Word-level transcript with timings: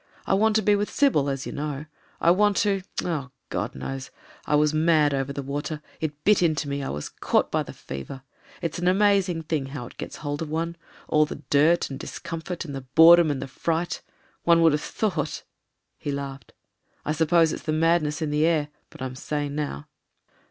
I 0.25 0.33
want 0.33 0.55
to 0.55 0.63
be 0.63 0.75
with 0.75 0.89
Sybil, 0.89 1.29
as 1.29 1.45
you 1.45 1.51
know; 1.51 1.85
I 2.19 2.31
want 2.31 2.57
to— 2.57 2.81
oh! 3.05 3.29
God 3.49 3.75
knows! 3.75 4.09
I 4.47 4.55
was 4.55 4.73
mad 4.73 5.13
over 5.13 5.31
the 5.31 5.43
water— 5.43 5.79
it 6.01 6.23
bit 6.23 6.41
into 6.41 6.67
me; 6.67 6.81
I 6.81 6.89
was 6.89 7.07
caught 7.07 7.51
by 7.51 7.61
the 7.61 7.71
fever. 7.71 8.23
It's 8.63 8.79
an 8.79 8.87
amazing 8.87 9.43
thing 9.43 9.67
how 9.67 9.85
it 9.85 9.97
gets 9.97 10.15
hold 10.25 10.41
of 10.41 10.49
one. 10.49 10.75
All 11.07 11.27
the 11.27 11.43
dirt 11.51 11.91
and 11.91 11.99
discomfort, 11.99 12.65
and 12.65 12.73
the 12.73 12.81
boredom 12.81 13.29
and 13.29 13.43
the 13.43 13.47
fright— 13.47 14.01
one 14.43 14.63
would 14.63 14.71
have 14.71 14.81
thought..." 14.81 15.43
He 15.99 16.11
laughed. 16.11 16.51
"I 17.05 17.11
suppose 17.11 17.53
it's 17.53 17.61
the 17.61 17.71
mad 17.71 18.01
ness 18.01 18.23
in 18.23 18.31
the 18.31 18.43
air. 18.43 18.69
But 18.89 19.03
I'm 19.03 19.13
sane 19.15 19.53
now." 19.53 19.85